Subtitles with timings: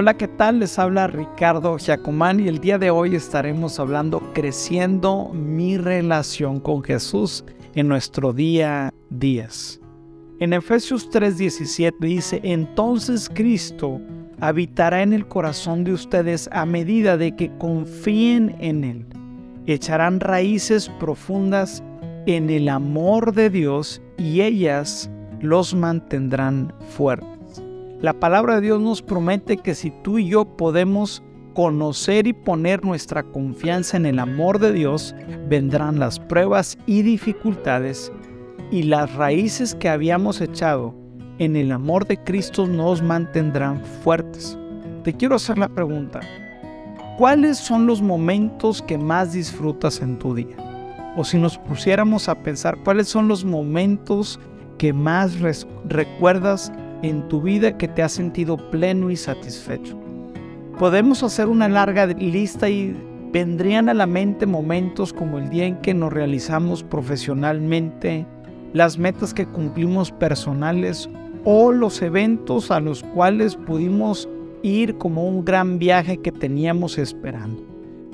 [0.00, 0.60] Hola, ¿qué tal?
[0.60, 6.84] Les habla Ricardo Giacomán y el día de hoy estaremos hablando creciendo mi relación con
[6.84, 9.80] Jesús en nuestro día 10.
[10.38, 14.00] En Efesios 3:17 dice, entonces Cristo
[14.38, 19.06] habitará en el corazón de ustedes a medida de que confíen en Él.
[19.66, 21.82] Echarán raíces profundas
[22.26, 27.37] en el amor de Dios y ellas los mantendrán fuertes.
[28.00, 31.20] La palabra de Dios nos promete que si tú y yo podemos
[31.54, 35.16] conocer y poner nuestra confianza en el amor de Dios,
[35.48, 38.12] vendrán las pruebas y dificultades
[38.70, 40.94] y las raíces que habíamos echado
[41.40, 44.56] en el amor de Cristo nos mantendrán fuertes.
[45.02, 46.20] Te quiero hacer la pregunta,
[47.16, 50.56] ¿cuáles son los momentos que más disfrutas en tu día?
[51.16, 54.38] O si nos pusiéramos a pensar, ¿cuáles son los momentos
[54.78, 55.40] que más
[55.88, 59.96] recuerdas en tu vida que te has sentido pleno y satisfecho.
[60.78, 62.96] Podemos hacer una larga lista y
[63.32, 68.26] vendrían a la mente momentos como el día en que nos realizamos profesionalmente,
[68.72, 71.08] las metas que cumplimos personales
[71.44, 74.28] o los eventos a los cuales pudimos
[74.62, 77.62] ir como un gran viaje que teníamos esperando.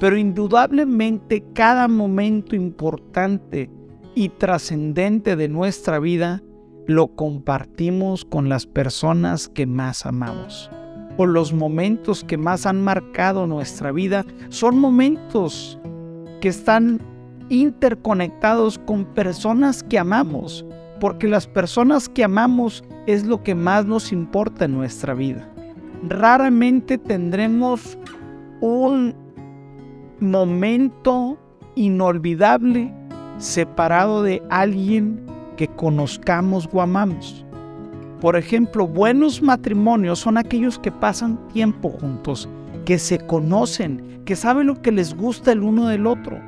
[0.00, 3.70] Pero indudablemente cada momento importante
[4.14, 6.42] y trascendente de nuestra vida
[6.86, 10.70] lo compartimos con las personas que más amamos.
[11.16, 15.78] O los momentos que más han marcado nuestra vida son momentos
[16.40, 17.00] que están
[17.48, 20.64] interconectados con personas que amamos,
[21.00, 25.48] porque las personas que amamos es lo que más nos importa en nuestra vida.
[26.08, 27.98] Raramente tendremos
[28.60, 29.14] un
[30.20, 31.38] momento
[31.74, 32.92] inolvidable
[33.38, 35.24] separado de alguien
[35.68, 37.44] conozcamos o amamos.
[38.20, 42.48] Por ejemplo, buenos matrimonios son aquellos que pasan tiempo juntos,
[42.84, 46.38] que se conocen, que saben lo que les gusta el uno del otro.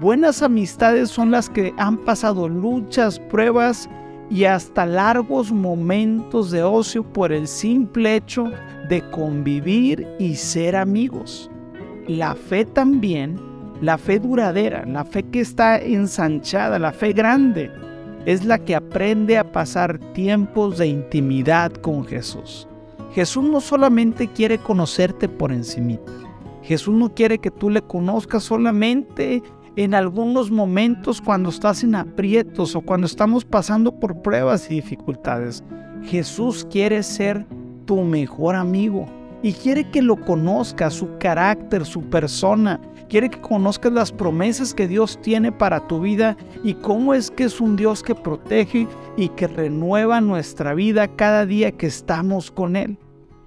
[0.00, 3.88] Buenas amistades son las que han pasado luchas, pruebas
[4.30, 8.50] y hasta largos momentos de ocio por el simple hecho
[8.88, 11.50] de convivir y ser amigos.
[12.06, 13.40] La fe también,
[13.80, 17.70] la fe duradera, la fe que está ensanchada, la fe grande,
[18.26, 22.66] es la que aprende a pasar tiempos de intimidad con Jesús.
[23.12, 26.12] Jesús no solamente quiere conocerte por encimita.
[26.62, 29.42] Jesús no quiere que tú le conozcas solamente
[29.76, 35.62] en algunos momentos cuando estás en aprietos o cuando estamos pasando por pruebas y dificultades.
[36.04, 37.46] Jesús quiere ser
[37.84, 39.06] tu mejor amigo
[39.44, 42.80] y quiere que lo conozcas, su carácter, su persona.
[43.10, 47.44] Quiere que conozcas las promesas que Dios tiene para tu vida y cómo es que
[47.44, 48.88] es un Dios que protege
[49.18, 52.96] y que renueva nuestra vida cada día que estamos con Él.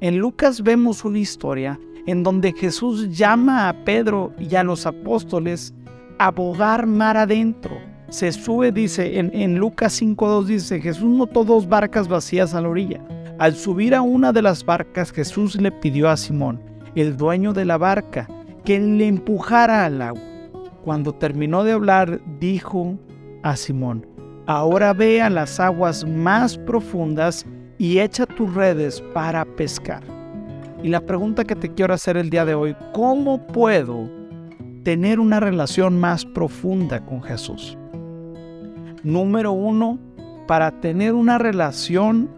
[0.00, 5.74] En Lucas vemos una historia en donde Jesús llama a Pedro y a los apóstoles
[6.18, 7.76] a bogar mar adentro.
[8.08, 12.70] Se sube, dice, en, en Lucas 5.2 dice, Jesús notó dos barcas vacías a la
[12.70, 13.02] orilla
[13.42, 16.62] al subir a una de las barcas, Jesús le pidió a Simón,
[16.94, 18.28] el dueño de la barca,
[18.64, 20.22] que le empujara al agua.
[20.84, 22.96] Cuando terminó de hablar, dijo
[23.42, 24.06] a Simón,
[24.46, 27.44] ahora ve a las aguas más profundas
[27.78, 30.04] y echa tus redes para pescar.
[30.80, 34.08] Y la pregunta que te quiero hacer el día de hoy, ¿cómo puedo
[34.84, 37.76] tener una relación más profunda con Jesús?
[39.02, 39.98] Número uno,
[40.46, 42.30] para tener una relación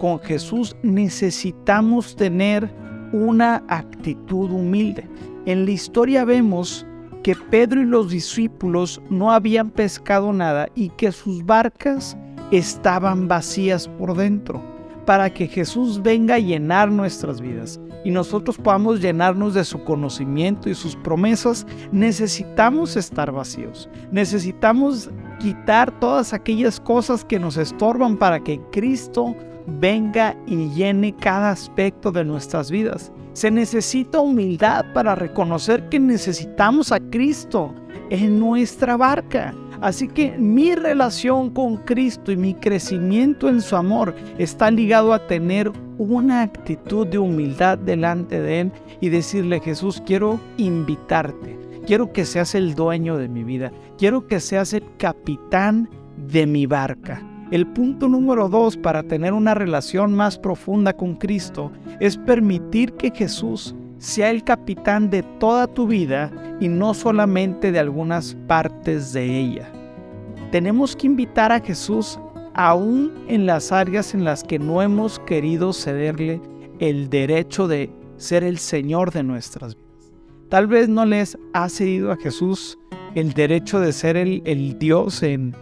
[0.00, 2.70] con Jesús necesitamos tener
[3.12, 5.06] una actitud humilde.
[5.44, 6.86] En la historia vemos
[7.22, 12.16] que Pedro y los discípulos no habían pescado nada y que sus barcas
[12.50, 14.62] estaban vacías por dentro,
[15.04, 20.70] para que Jesús venga a llenar nuestras vidas y nosotros podamos llenarnos de su conocimiento
[20.70, 23.90] y sus promesas, necesitamos estar vacíos.
[24.10, 29.34] Necesitamos quitar todas aquellas cosas que nos estorban para que Cristo
[29.66, 33.12] venga y llene cada aspecto de nuestras vidas.
[33.32, 37.74] Se necesita humildad para reconocer que necesitamos a Cristo
[38.10, 39.54] en nuestra barca.
[39.80, 45.26] Así que mi relación con Cristo y mi crecimiento en su amor está ligado a
[45.26, 52.24] tener una actitud de humildad delante de Él y decirle, Jesús, quiero invitarte, quiero que
[52.24, 57.22] seas el dueño de mi vida, quiero que seas el capitán de mi barca.
[57.50, 63.10] El punto número dos para tener una relación más profunda con Cristo es permitir que
[63.10, 66.30] Jesús sea el capitán de toda tu vida
[66.60, 69.70] y no solamente de algunas partes de ella.
[70.52, 72.18] Tenemos que invitar a Jesús
[72.54, 76.40] aún en las áreas en las que no hemos querido cederle
[76.78, 79.89] el derecho de ser el Señor de nuestras vidas.
[80.50, 82.76] Tal vez no les ha cedido a Jesús
[83.14, 85.54] el derecho de ser el, Dios en,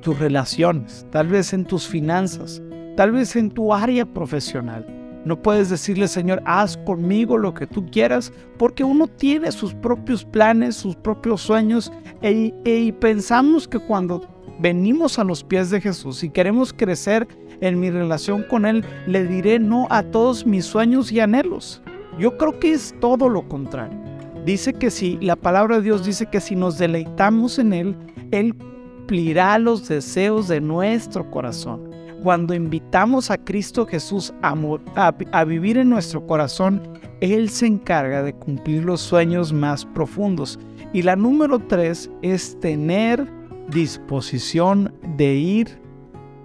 [0.00, 2.62] tus relaciones, tal vez en tus finanzas,
[2.96, 4.86] tal vez en tu área profesional.
[5.26, 10.24] No puedes decirle, Señor, haz conmigo lo que tú quieras, porque uno tiene sus propios
[10.24, 14.26] planes, sus propios sueños, y, y pensamos que cuando
[14.58, 17.28] venimos a los pies de Jesús y queremos crecer
[17.60, 21.82] en mi relación con Él, le diré no a todos mis sueños y anhelos.
[22.18, 23.99] Yo creo que es todo lo contrario.
[24.44, 27.96] Dice que si, la palabra de Dios dice que si nos deleitamos en Él,
[28.30, 31.90] Él cumplirá los deseos de nuestro corazón.
[32.22, 36.82] Cuando invitamos a Cristo Jesús a, vivir en nuestro corazón,
[37.20, 40.58] Él se encarga de cumplir los sueños más profundos.
[40.92, 43.26] Y la número tres es tener
[43.68, 45.80] disposición de ir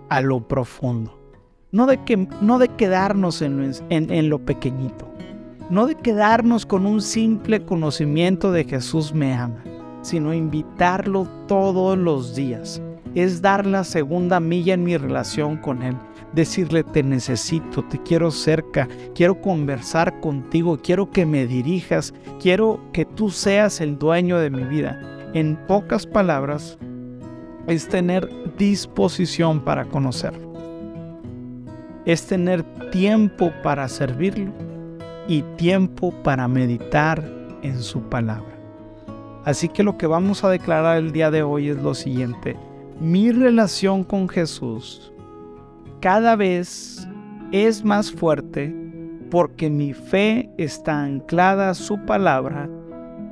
[0.09, 1.17] a lo profundo.
[1.71, 5.14] No de, que, no de quedarnos en lo pequeñito.
[5.69, 9.63] No de quedarnos con un simple conocimiento de Jesús me ama,
[10.03, 12.79] sino invitarlo todos los días.
[13.15, 15.95] Es dar la segunda milla en mi relación con Él.
[16.33, 23.05] Decirle, te necesito, te quiero cerca, quiero conversar contigo, quiero que me dirijas, quiero que
[23.05, 25.01] tú seas el dueño de mi vida.
[25.33, 26.77] En pocas palabras,
[27.65, 30.53] es tener disposición para conocerlo.
[32.05, 34.64] Es tener tiempo para servirlo
[35.27, 37.23] y tiempo para meditar
[37.61, 38.55] en su palabra.
[39.43, 42.55] Así que lo que vamos a declarar el día de hoy es lo siguiente.
[42.99, 45.11] Mi relación con Jesús
[45.99, 47.07] cada vez
[47.51, 48.75] es más fuerte
[49.29, 52.69] porque mi fe está anclada a su palabra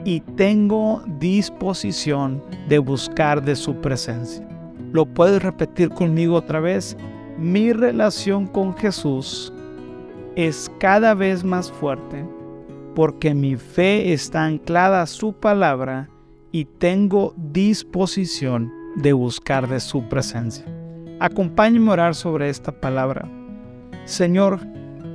[0.06, 4.48] y tengo disposición de buscar de su presencia.
[4.92, 6.98] ¿Lo puedes repetir conmigo otra vez?
[7.38, 9.54] Mi relación con Jesús
[10.36, 12.26] es cada vez más fuerte
[12.96, 16.10] porque mi fe está anclada a su palabra
[16.52, 20.66] y tengo disposición de buscar de su presencia.
[21.20, 23.28] Acompáñame a orar sobre esta palabra.
[24.06, 24.60] Señor,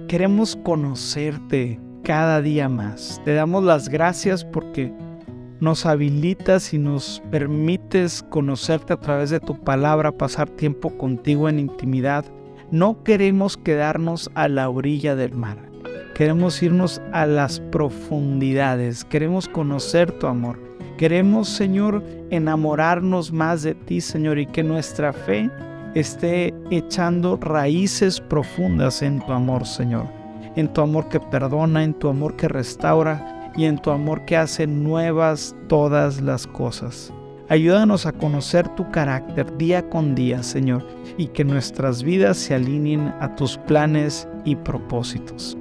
[0.08, 3.20] queremos conocerte cada día más.
[3.24, 4.92] Te damos las gracias porque
[5.60, 11.58] nos habilitas y nos permites conocerte a través de tu palabra, pasar tiempo contigo en
[11.58, 12.24] intimidad
[12.70, 15.56] no queremos quedarnos a la orilla del mar.
[16.14, 19.04] Queremos irnos a las profundidades.
[19.04, 20.58] Queremos conocer tu amor.
[20.96, 25.48] Queremos, Señor, enamorarnos más de ti, Señor, y que nuestra fe
[25.94, 30.06] esté echando raíces profundas en tu amor, Señor.
[30.56, 34.36] En tu amor que perdona, en tu amor que restaura y en tu amor que
[34.36, 37.12] hace nuevas todas las cosas.
[37.50, 40.86] Ayúdanos a conocer tu carácter día con día, Señor,
[41.16, 45.56] y que nuestras vidas se alineen a tus planes y propósitos.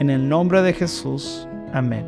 [0.00, 2.06] En el nombre de Jesús, amén.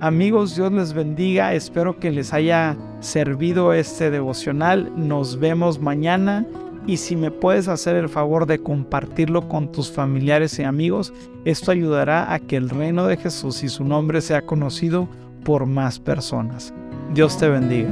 [0.00, 1.52] Amigos, Dios les bendiga.
[1.52, 4.90] Espero que les haya servido este devocional.
[4.96, 6.46] Nos vemos mañana.
[6.86, 11.12] Y si me puedes hacer el favor de compartirlo con tus familiares y amigos,
[11.44, 15.06] esto ayudará a que el reino de Jesús y su nombre sea conocido
[15.44, 16.72] por más personas.
[17.12, 17.90] Dios te bendiga.